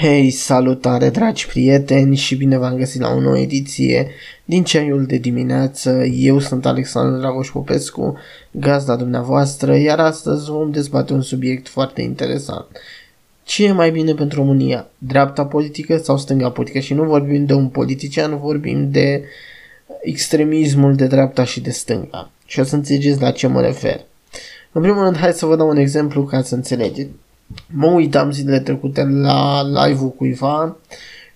[0.00, 4.10] Hei, salutare dragi prieteni și bine v-am găsit la o nouă ediție
[4.44, 6.04] din Ceaiul de dimineață.
[6.04, 8.18] Eu sunt Alexandru Dragoș Popescu,
[8.50, 12.66] gazda dumneavoastră, iar astăzi vom dezbate un subiect foarte interesant.
[13.44, 14.88] Ce e mai bine pentru România?
[14.98, 16.78] Dreapta politică sau stânga politică?
[16.78, 19.24] Și nu vorbim de un politician, vorbim de
[20.00, 22.30] extremismul de dreapta și de stânga.
[22.46, 24.00] Și o să înțelegeți la ce mă refer.
[24.72, 27.10] În primul rând, hai să vă dau un exemplu ca să înțelegeți.
[27.66, 30.76] Mă uitam zilele trecute la live-ul cuiva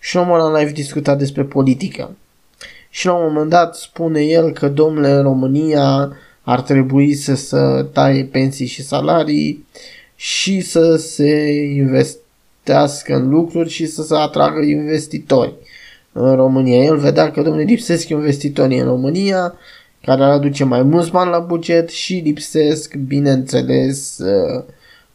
[0.01, 2.17] și la la live discuta despre politică.
[2.91, 7.87] Și la un moment dat spune el că, domnule, în România ar trebui să se
[7.93, 9.67] taie pensii și salarii
[10.15, 15.53] și să se investească în lucruri și să se atragă investitori
[16.13, 16.85] în România.
[16.85, 19.55] El vedea că, domnule, lipsesc investitorii în România
[20.05, 24.65] care ar aduce mai mulți bani la buget și lipsesc, bineînțeles, uh,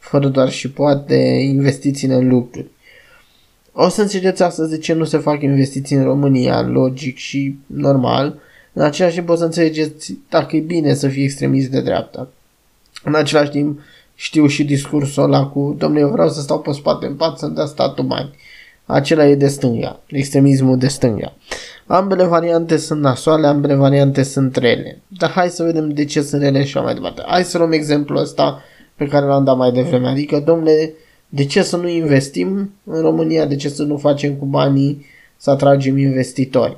[0.07, 2.67] fără doar și poate investiții în lucruri.
[3.71, 8.39] O să înțelegeți astăzi de ce nu se fac investiții în România, logic și normal.
[8.73, 12.27] În același timp o să înțelegeți dacă e bine să fii extremist de dreapta.
[13.03, 13.79] În același timp
[14.15, 17.55] știu și discursul ăla cu domnule, eu vreau să stau pe spate în pat să-mi
[17.55, 18.35] dea statul bani.
[18.85, 21.33] Acela e de stânga, extremismul de stânga.
[21.85, 25.01] Ambele variante sunt nasoale, ambele variante sunt rele.
[25.07, 27.23] Dar hai să vedem de ce sunt rele și mai departe.
[27.25, 28.61] Hai să luăm exemplul ăsta
[28.97, 30.07] pe care l-am dat mai devreme.
[30.07, 30.93] Adică, domnule,
[31.29, 33.45] de ce să nu investim în România?
[33.45, 35.05] De ce să nu facem cu banii
[35.37, 36.77] să atragem investitori?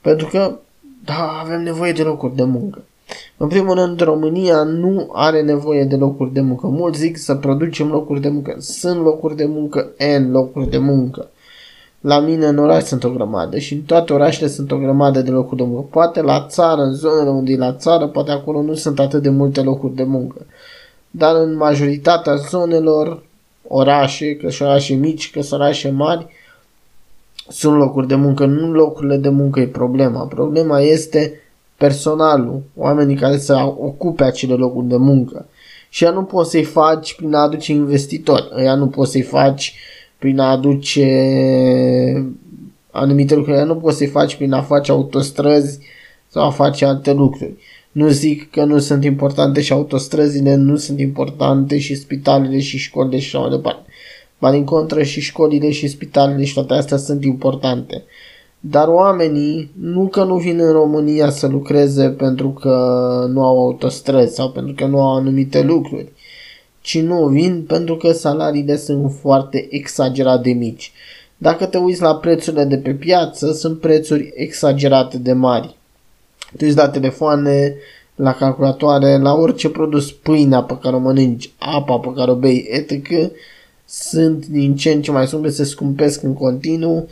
[0.00, 0.58] Pentru că,
[1.04, 2.84] da, avem nevoie de locuri de muncă.
[3.36, 6.66] În primul rând, România nu are nevoie de locuri de muncă.
[6.66, 8.56] Mulți zic să producem locuri de muncă.
[8.58, 11.28] Sunt locuri de muncă, N locuri de muncă.
[12.00, 15.30] La mine în oraș sunt o grămadă și în toate orașele sunt o grămadă de
[15.30, 15.86] locuri de muncă.
[15.90, 19.28] Poate la țară, în zonele unde e la țară, poate acolo nu sunt atât de
[19.28, 20.46] multe locuri de muncă
[21.10, 23.22] dar în majoritatea zonelor,
[23.68, 26.26] orașe, că și orașe mici, că și orașe mari,
[27.48, 28.46] sunt locuri de muncă.
[28.46, 30.26] Nu locurile de muncă e problema.
[30.26, 31.40] Problema este
[31.76, 35.46] personalul, oamenii care să ocupe acele locuri de muncă.
[35.88, 38.48] Și ea nu poți să-i faci prin a aduce investitori.
[38.56, 39.74] Ea nu poți să-i faci
[40.18, 41.06] prin a aduce
[42.90, 43.56] anumite lucruri.
[43.56, 45.78] Ea nu poți să-i faci prin a face autostrăzi
[46.28, 47.54] sau a face alte lucruri.
[47.92, 53.18] Nu zic că nu sunt importante și autostrăzile, nu sunt importante și spitalele și școlile
[53.18, 53.90] și așa mai departe.
[54.38, 58.04] Ba din contră și școlile și spitalele și toate astea sunt importante.
[58.60, 62.68] Dar oamenii nu că nu vin în România să lucreze pentru că
[63.32, 66.12] nu au autostrăzi sau pentru că nu au anumite lucruri,
[66.80, 70.92] ci nu vin pentru că salariile sunt foarte exagerat de mici.
[71.36, 75.78] Dacă te uiți la prețurile de pe piață, sunt prețuri exagerate de mari
[76.56, 77.74] tu îți la telefoane,
[78.14, 82.66] la calculatoare, la orice produs, pâinea pe care o mănânci, apa pe care o bei,
[82.70, 83.06] etc.
[83.84, 87.08] Sunt din ce în ce mai scumpe, se scumpesc în continuu,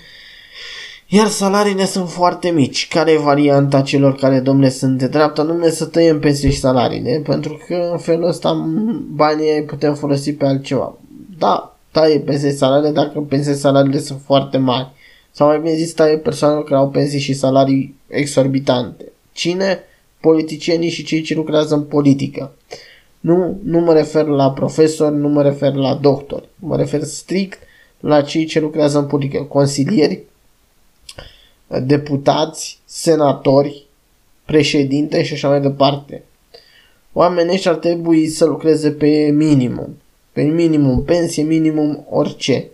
[1.11, 2.89] iar salariile sunt foarte mici.
[2.89, 5.45] Care e varianta celor care, domne, sunt de dreapta?
[5.45, 8.69] Domne, să tăiem pensii și salariile, pentru că în felul ăsta
[9.15, 10.97] banii putem folosi pe altceva.
[11.39, 14.91] Da, taie pensii și salariile dacă pensii și salariile sunt foarte mari.
[15.31, 19.13] Sau mai bine zis, taie persoanele care au pensii și salarii exorbitante.
[19.39, 19.85] Cine?
[20.21, 22.53] Politicienii și cei ce lucrează în politică.
[23.21, 26.49] Nu, nu mă refer la profesori, nu mă refer la doctori.
[26.59, 27.59] Mă refer strict
[28.01, 29.43] la cei ce lucrează în politică.
[29.43, 30.23] Consilieri,
[31.83, 33.87] deputați, senatori,
[34.45, 36.25] președinte și așa mai departe.
[37.13, 39.97] Oamenii ăștia ar trebui să lucreze pe minimum.
[40.33, 42.69] Pe minimum pensie, minimum orice.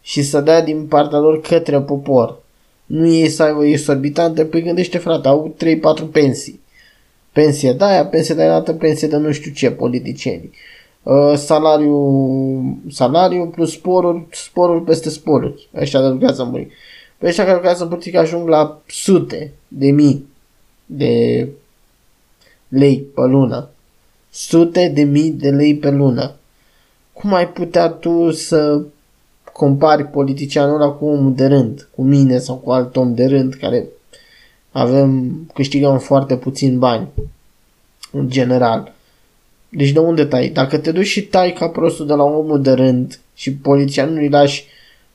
[0.00, 2.38] Și să dea din partea lor către popor
[2.88, 5.54] nu e să aibă exorbitante, păi gândește frate, au
[6.04, 6.60] 3-4 pensii.
[7.32, 10.50] Pensie de aia, pensie de aia, pensie de nu știu ce, politicieni.
[11.02, 15.68] Uh, salariu, salariu plus sporuri, sporuri peste sporuri.
[15.74, 16.74] Ăștia de lucrează în politică.
[17.18, 20.26] Pe ăștia care lucrează în politică ajung la sute de mii
[20.86, 21.48] de
[22.68, 23.68] lei pe lună.
[24.30, 26.34] Sute de mii de lei pe lună.
[27.12, 28.82] Cum ai putea tu să
[29.58, 33.54] compari politicianul ăla cu omul de rând, cu mine sau cu alt om de rând
[33.54, 33.88] care
[34.70, 37.08] avem, câștigăm foarte puțin bani
[38.12, 38.92] în general.
[39.68, 40.48] Deci de unde tai?
[40.48, 44.28] Dacă te duci și tai ca prostul de la omul de rând și politicianul îi
[44.28, 44.66] lași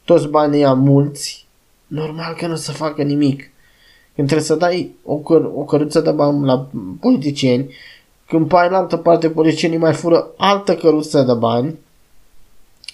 [0.06, 1.46] toți banii ăia mulți,
[1.88, 3.52] normal că nu o să facă nimic.
[4.16, 6.68] Când trebuie să dai o, căr- o căruță de bani la
[7.00, 7.74] politicieni,
[8.28, 11.80] când pe altă parte politicienii mai fură altă căruță de bani,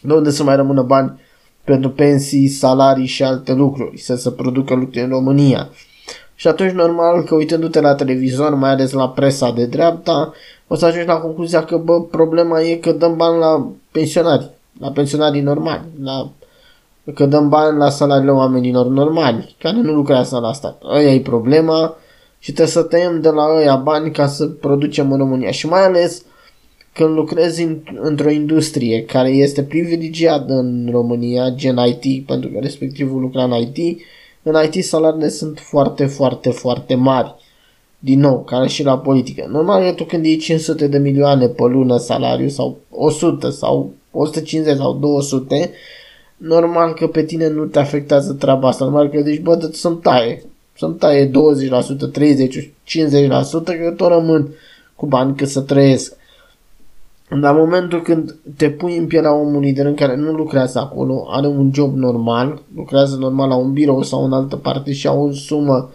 [0.02, 1.20] de unde să mai rămână bani
[1.64, 5.70] pentru pensii, salarii și alte lucruri, să se producă lucruri în România.
[6.36, 10.34] Și atunci normal că uitându-te la televizor, mai ales la presa de dreapta,
[10.68, 14.92] o să ajungi la concluzia că bă, problema e că dăm bani la pensionari, la
[14.92, 16.30] pensionarii normali, la
[17.14, 20.82] că dăm bani la salariile oamenilor normali, care nu lucrează la stat.
[20.92, 21.96] Aia e problema
[22.40, 25.52] și trebuie să tăiem de la ăia bani ca să producem în România.
[25.52, 26.24] Și mai ales
[27.00, 33.22] când lucrezi în, într-o industrie care este privilegiată în România, gen IT, pentru că respectivul
[33.22, 34.02] lucra în IT,
[34.44, 37.36] în IT salariile sunt foarte, foarte, foarte mari.
[38.00, 39.48] Din nou, care și la politică.
[39.52, 44.78] Normal că tu când iei 500 de milioane pe lună salariu sau 100 sau 150
[44.78, 45.72] sau 200,
[46.38, 48.84] normal că pe tine nu te afectează treaba asta.
[48.84, 50.44] Normal că deci, bă, să-mi taie.
[50.78, 51.32] Să-mi taie 20%, 30%, 50%,
[53.64, 54.48] că eu tot rămân
[54.96, 56.18] cu bani cât să trăiesc.
[57.30, 61.28] Dar în momentul când te pui în pielea omului de rând care nu lucrează acolo,
[61.30, 65.28] are un job normal, lucrează normal la un birou sau în altă parte și au
[65.28, 65.90] o sumă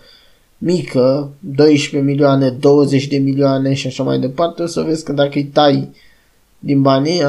[0.59, 5.33] mică, 12 milioane, 20 de milioane și așa mai departe, o să vezi că dacă
[5.35, 5.91] îi tai
[6.59, 7.23] din banii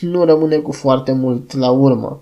[0.00, 2.20] nu rămâne cu foarte mult la urmă.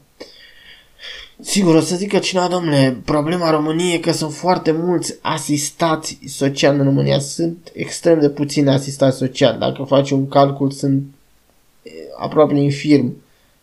[1.41, 6.79] Sigur, o să zică cineva, domnule, problema României e că sunt foarte mulți asistați sociali
[6.79, 7.19] în România.
[7.19, 9.59] Sunt extrem de puțini asistați sociali.
[9.59, 11.03] Dacă faci un calcul, sunt
[12.19, 13.17] aproape infirm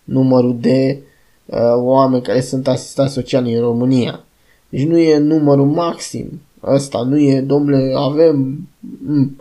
[0.03, 0.97] numărul de
[1.45, 4.23] uh, oameni care sunt asistați sociali în România.
[4.69, 6.41] Deci nu e numărul maxim.
[6.59, 8.67] Asta nu e, domnule, avem...
[9.05, 9.35] Mm.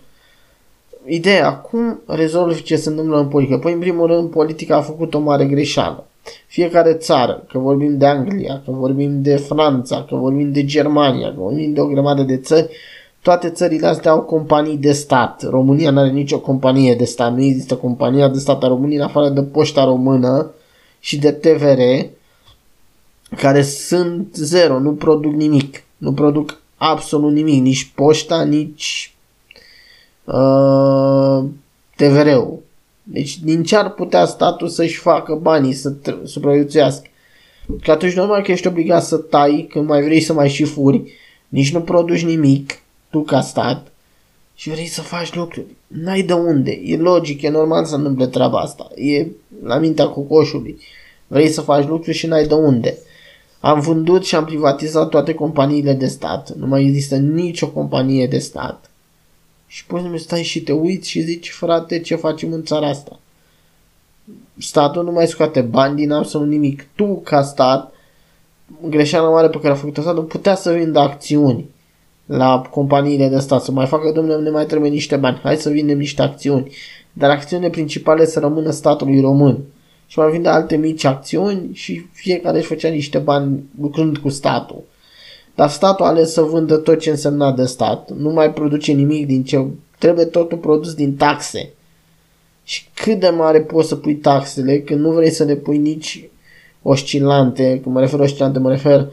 [1.06, 3.58] Ideea, cum rezolvi ce se întâmplă în politică?
[3.58, 6.06] Păi, în primul rând, politica a făcut o mare greșeală.
[6.46, 11.40] Fiecare țară, că vorbim de Anglia, că vorbim de Franța, că vorbim de Germania, că
[11.40, 12.76] vorbim de o grămadă de țări,
[13.22, 15.42] toate țările astea au companii de stat.
[15.42, 19.04] România nu are nicio companie de stat, nu există compania de stat a României în
[19.04, 20.50] afară de Poșta Română
[21.00, 21.80] și de TVR,
[23.36, 29.14] care sunt zero, nu produc nimic, nu produc absolut nimic, nici poșta, nici
[30.24, 31.44] uh,
[31.96, 32.58] TVR-ul.
[33.02, 35.94] Deci din ce ar putea statul să-și facă banii, să
[36.24, 37.08] supraviețuiască?
[37.82, 41.12] Că atunci normal că ești obligat să tai când mai vrei să mai și furi,
[41.48, 43.90] nici nu produci nimic, tu ca stat,
[44.60, 45.66] și vrei să faci lucruri.
[45.86, 46.80] N-ai de unde.
[46.84, 48.90] E logic, e normal să întâmple treaba asta.
[48.94, 49.26] E
[49.64, 50.78] la mintea cocoșului.
[51.26, 52.98] Vrei să faci lucruri și n-ai de unde.
[53.60, 56.50] Am vândut și am privatizat toate companiile de stat.
[56.56, 58.90] Nu mai există nicio companie de stat.
[59.66, 63.18] Și până mi stai și te uiți și zici, frate, ce facem în țara asta?
[64.58, 66.86] Statul nu mai scoate bani din absolut nimic.
[66.94, 67.92] Tu, ca stat,
[68.88, 71.68] greșeala mare pe care a făcut-o statul, putea să vindă acțiuni
[72.36, 75.68] la companiile de stat, să mai facă, domnule, ne mai trebuie niște bani, hai să
[75.70, 76.72] vindem niște acțiuni.
[77.12, 79.58] Dar acțiunile principale să rămână statului român.
[80.06, 84.82] Și mai vinde alte mici acțiuni și fiecare își făcea niște bani lucrând cu statul.
[85.54, 88.10] Dar statul a ales să vândă tot ce însemna de stat.
[88.10, 89.66] Nu mai produce nimic din ce...
[89.98, 91.70] Trebuie totul produs din taxe.
[92.64, 96.28] Și cât de mare poți să pui taxele când nu vrei să le pui nici
[96.82, 99.08] oscilante, când mă refer oscilante, mă refer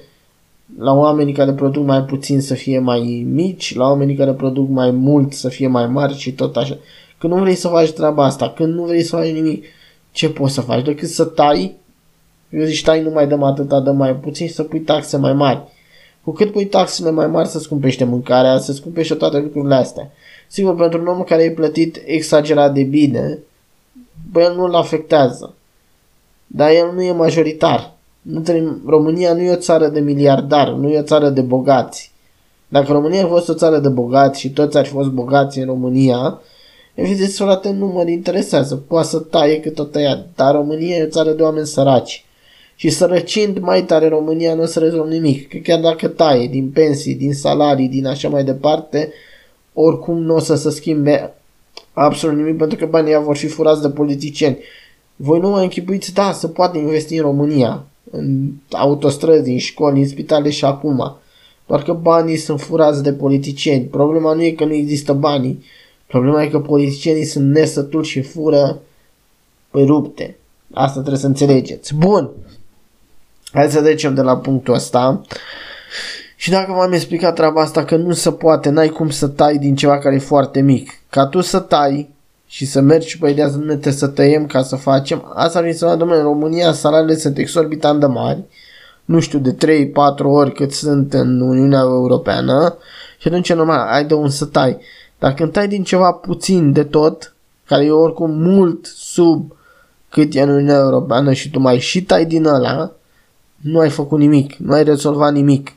[0.80, 4.92] la oamenii care produc mai puțin să fie mai mici, la oamenii care produc mai
[4.92, 6.78] mult să fie mai mari și tot așa.
[7.18, 9.66] Când nu vrei să faci treaba asta, când nu vrei să faci nimic,
[10.12, 11.76] ce poți să faci decât să tai?
[12.50, 15.34] Eu zici, tai nu mai dăm atâta, dăm mai puțin și să pui taxe mai
[15.34, 15.62] mari.
[16.24, 20.12] Cu cât pui taxele mai mari să scumpește mâncarea, să scumpește toate lucrurile astea.
[20.48, 23.40] Sigur, pentru un om care e plătit exagerat de bine,
[24.32, 25.54] bă, el nu-l afectează.
[26.48, 27.97] Dar el nu e majoritar.
[28.30, 32.12] Nu trebuie, România nu e o țară de miliardari, nu e o țară de bogați.
[32.68, 35.66] Dacă România a fost o țară de bogați și toți ar fi fost bogați în
[35.66, 36.42] România,
[36.94, 38.76] evident, frate, nu mă interesează.
[38.76, 42.26] Poate să taie cât o tăia, dar România e o țară de oameni săraci.
[42.76, 45.50] Și sărăcind mai tare România nu o să rezolv nimic.
[45.50, 49.12] Că chiar dacă taie din pensii, din salarii, din așa mai departe,
[49.74, 51.34] oricum nu o să se schimbe
[51.94, 54.58] absolut nimic pentru că banii vor fi furați de politicieni.
[55.16, 60.08] Voi nu mă închipuiți, da, se poate investi în România în autostrăzi, în școli, în
[60.08, 61.18] spitale și acum.
[61.68, 63.84] Doar că banii sunt furați de politicieni.
[63.84, 65.64] Problema nu e că nu există banii.
[66.08, 68.80] Problema e că politicienii sunt nesături și fură
[69.72, 70.38] pe rupte.
[70.74, 71.96] Asta trebuie să înțelegeți.
[71.96, 72.30] Bun.
[73.52, 75.22] Hai să trecem de la punctul ăsta.
[76.36, 79.76] Și dacă v-am explicat treaba asta că nu se poate, n-ai cum să tai din
[79.76, 80.92] ceva care e foarte mic.
[81.10, 82.10] Ca tu să tai,
[82.48, 85.60] și să mergi și pe ideea să nu trebuie să tăiem ca să facem, asta
[85.60, 88.44] ar însemna, domnule, în România salariile sunt exorbitant de mari,
[89.06, 92.78] nu știu, de 3-4 ori cât sunt în Uniunea Europeană
[93.18, 94.78] și atunci e normal, ai de un să tai.
[95.20, 97.36] Dar când tai din ceva puțin de tot,
[97.66, 99.56] care e oricum mult sub
[100.10, 102.92] cât e în Uniunea Europeană și tu mai și tai din ăla,
[103.56, 105.74] nu ai făcut nimic, nu ai rezolvat nimic.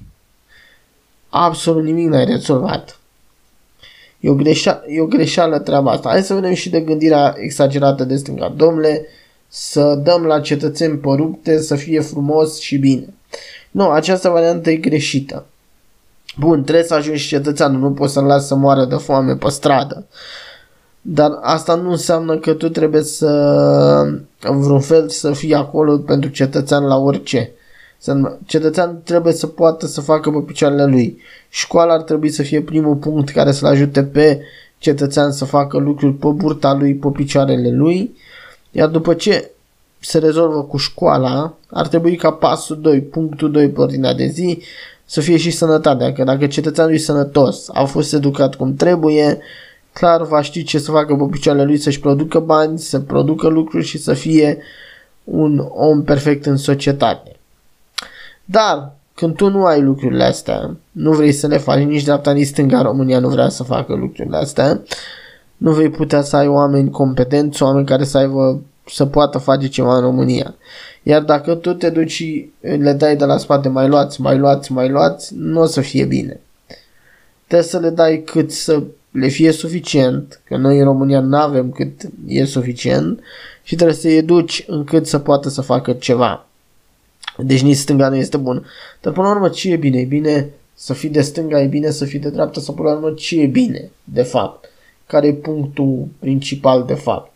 [1.29, 3.00] Absolut nimic n-ai rezolvat.
[4.21, 6.09] E o, greșeală, e o greșeală treaba asta.
[6.09, 8.53] Hai să vedem și de gândirea exagerată de stânga.
[8.57, 9.07] Domnule,
[9.49, 13.15] să dăm la cetățeni porupte să fie frumos și bine.
[13.71, 15.45] Nu, această variantă e greșită.
[16.39, 20.07] Bun, trebuie să ajungi cetățeanul, nu poți să-l lași să moară de foame pe stradă.
[21.01, 23.27] Dar asta nu înseamnă că tu trebuie să,
[24.41, 27.53] în vreun fel, să fii acolo pentru cetățean la orice.
[28.47, 31.19] Cetățean trebuie să poată să facă pe picioarele lui.
[31.49, 34.41] Școala ar trebui să fie primul punct care să-l ajute pe
[34.79, 38.17] cetățean să facă lucruri pe burta lui, pe picioarele lui.
[38.71, 39.51] Iar după ce
[39.99, 44.63] se rezolvă cu școala, ar trebui ca pasul 2, punctul 2 pe ordinea de zi,
[45.05, 46.13] să fie și sănătatea.
[46.13, 49.39] Că dacă cetățeanul e sănătos, a fost educat cum trebuie,
[49.93, 53.85] clar va ști ce să facă pe picioarele lui, să-și producă bani, să producă lucruri
[53.85, 54.59] și să fie
[55.25, 57.40] un om perfect în societate.
[58.51, 62.47] Dar, când tu nu ai lucrurile astea, nu vrei să le faci nici dreapta, nici
[62.47, 64.83] stânga, România nu vrea să facă lucrurile astea,
[65.57, 69.95] nu vei putea să ai oameni competenți, oameni care să aibă să poată face ceva
[69.95, 70.55] în România.
[71.03, 74.73] Iar dacă tu te duci și le dai de la spate mai luați, mai luați,
[74.73, 76.41] mai luați, nu o să fie bine.
[77.47, 81.71] Trebuie să le dai cât să le fie suficient, că noi în România nu avem
[81.71, 81.93] cât
[82.27, 83.21] e suficient
[83.63, 86.45] și trebuie să-i educi încât să poată să facă ceva.
[87.37, 88.67] Deci nici stânga nu este bun.
[89.01, 89.99] Dar până la urmă ce e bine?
[89.99, 92.95] E bine să fii de stânga, e bine să fii de dreapta sau până la
[92.95, 94.65] urmă ce e bine, de fapt?
[95.07, 97.31] Care e punctul principal de fapt?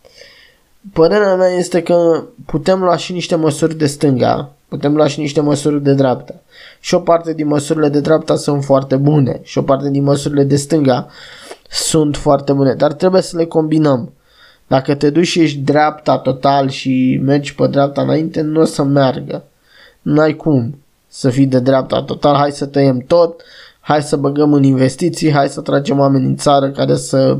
[0.93, 5.41] Părerea mea este că putem lua și niște măsuri de stânga, putem lua și niște
[5.41, 6.41] măsuri de dreapta.
[6.79, 10.43] Și o parte din măsurile de dreapta sunt foarte bune și o parte din măsurile
[10.43, 11.07] de stânga
[11.69, 14.13] sunt foarte bune, dar trebuie să le combinăm.
[14.67, 18.83] Dacă te duci și ești dreapta total și mergi pe dreapta înainte, nu o să
[18.83, 19.43] meargă.
[20.05, 23.41] N-ai cum să fii de dreapta total, hai să tăiem tot,
[23.79, 27.37] hai să băgăm în investiții, hai să tragem oameni în țară care să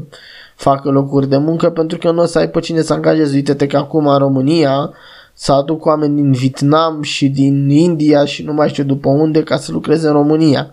[0.55, 3.35] facă locuri de muncă, pentru că nu o să ai pe cine să angajezi.
[3.35, 4.93] Uite-te că acum în România
[5.33, 9.57] să aduc oameni din Vietnam și din India și nu mai știu după unde ca
[9.57, 10.71] să lucreze în România.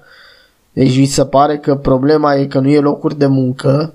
[0.73, 3.95] Deci vi se pare că problema e că nu e locuri de muncă.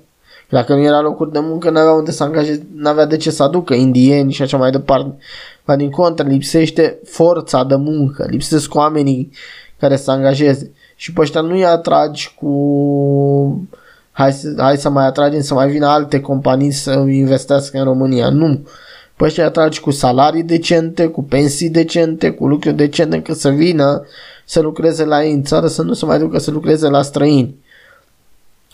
[0.50, 3.74] Dacă nu era locuri de muncă, n-avea unde să angajeze, n-avea de ce să aducă
[3.74, 5.18] indieni și așa mai departe.
[5.66, 9.32] Dar din contră, lipsește forța de muncă, lipsesc oamenii
[9.80, 10.72] care să angajeze.
[10.96, 13.68] Și pe ăștia nu-i atragi cu
[14.12, 18.30] hai să, hai să mai atragem să mai vină alte companii să investească în România.
[18.30, 18.68] Nu.
[19.16, 24.04] Pe ăștia atragi cu salarii decente, cu pensii decente, cu lucruri decente, încât să vină
[24.46, 27.56] să lucreze la ei în țară, să nu se mai ducă să lucreze la străini.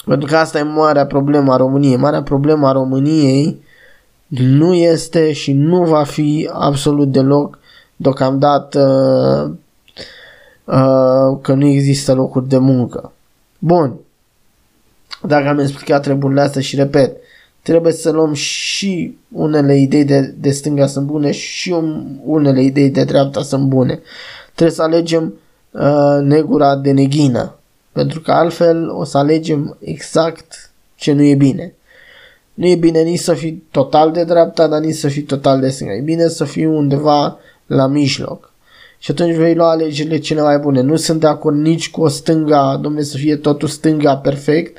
[0.06, 1.96] Pentru că asta e marea problemă a României.
[1.96, 3.62] Marea problemă a României
[4.28, 7.60] nu este și nu va fi absolut deloc
[7.96, 8.82] deocamdată
[10.64, 13.12] uh, că nu există locuri de muncă.
[13.60, 13.94] Bun.
[15.22, 17.18] Dacă am explicat treburile astea și repet,
[17.62, 21.76] trebuie să luăm și unele idei de, de stânga sunt bune și
[22.26, 24.02] unele idei de dreapta sunt bune.
[24.56, 25.34] Trebuie să alegem
[25.72, 27.56] uh, negura de neghină,
[27.94, 31.74] pentru că altfel o să alegem exact ce nu e bine.
[32.54, 35.70] Nu e bine nici să fii total de dreapta, dar nici să fii total de
[35.70, 35.94] stânga.
[35.94, 38.52] E bine să fii undeva la mijloc.
[38.98, 40.82] Și atunci vei lua alegerile cele mai bune.
[40.82, 44.78] Nu sunt de acord nici cu o stânga, domnule, să fie totul stânga perfect,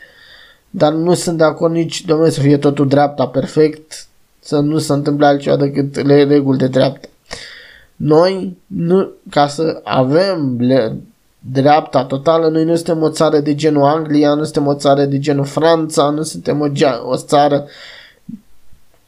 [0.71, 4.07] dar nu sunt de acord nici, domnule, să fie totul dreapta perfect,
[4.41, 7.09] să nu se întâmple altceva decât reguli de dreapta.
[7.97, 10.97] Noi, nu, ca să avem le,
[11.51, 15.19] dreapta totală, noi nu suntem o țară de genul Anglia, nu suntem o țară de
[15.19, 16.69] genul Franța, nu suntem o,
[17.09, 17.67] o țară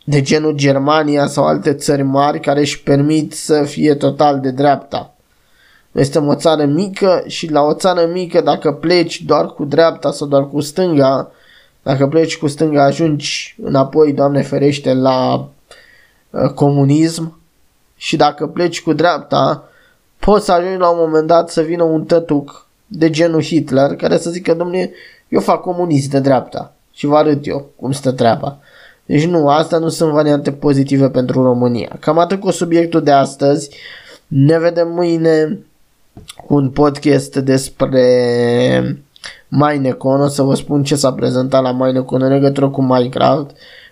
[0.05, 5.15] de genul Germania sau alte țări mari care își permit să fie total de dreapta.
[5.91, 10.11] Noi suntem o țară mică și la o țară mică dacă pleci doar cu dreapta
[10.11, 11.31] sau doar cu stânga,
[11.83, 15.49] dacă pleci cu stânga ajungi înapoi, Doamne ferește, la
[16.31, 17.39] uh, comunism
[17.97, 19.69] și dacă pleci cu dreapta,
[20.27, 24.19] poți să ajungi la un moment dat să vină un tătuc de genul Hitler care
[24.19, 24.93] să zică, domnule,
[25.29, 28.59] eu fac comunist de dreapta și vă arăt eu cum stă treaba.
[29.05, 31.97] Deci nu, asta nu sunt variante pozitive pentru România.
[32.01, 33.71] Cam atât cu subiectul de astăzi.
[34.27, 35.59] Ne vedem mâine
[36.47, 38.03] cu un podcast despre
[39.49, 40.21] Minecon.
[40.21, 43.51] O să vă spun ce s-a prezentat la Minecon în legătură cu Minecraft.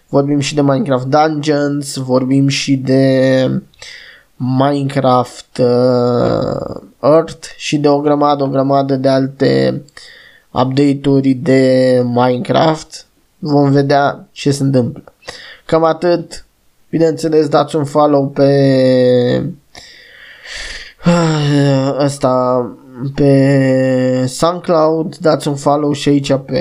[0.08, 3.48] Vorbim și de Minecraft Dungeons, vorbim și de
[4.36, 9.82] Minecraft uh, Earth și de o grămadă, o grămadă de alte
[10.50, 13.06] update-uri de Minecraft.
[13.38, 15.12] Vom vedea ce se întâmplă.
[15.66, 16.44] Cam atât.
[16.90, 18.50] Bineînțeles, dați un follow pe
[22.04, 22.66] ăsta
[23.14, 26.60] pe SoundCloud, dați un follow și aici pe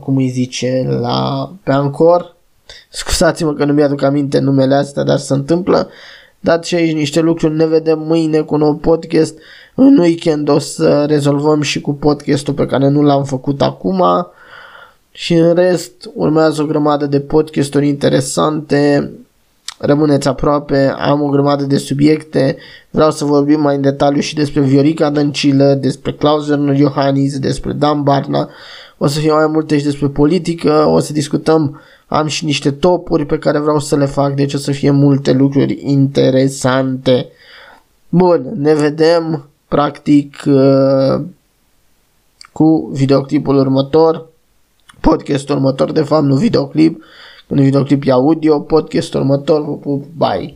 [0.00, 2.35] cum îi zice, la, pe Anchor
[2.88, 5.88] Scuzați-mă că nu mi-aduc aminte numele astea, dar se întâmplă.
[6.40, 9.38] Dați și aici niște lucruri, ne vedem mâine cu un nou podcast.
[9.74, 14.04] În weekend o să rezolvăm și cu podcastul pe care nu l-am făcut acum.
[15.10, 19.10] Și în rest urmează o grămadă de podcasturi interesante.
[19.78, 22.56] Rămâneți aproape, am o grămadă de subiecte.
[22.90, 27.72] Vreau să vorbim mai în detaliu și despre Viorica Dăncilă, despre Klaus Werner Iohannis, despre
[27.72, 28.48] Dan Barna.
[28.98, 33.26] O să fie mai multe și despre politică, o să discutăm am și niște topuri
[33.26, 37.28] pe care vreau să le fac, deci o să fie multe lucruri interesante.
[38.08, 41.24] Bun, ne vedem practic uh,
[42.52, 44.26] cu videoclipul următor,
[45.00, 47.04] podcastul următor, de fapt nu videoclip,
[47.46, 49.78] când videoclip e audio, podcastul următor,
[50.16, 50.54] bye!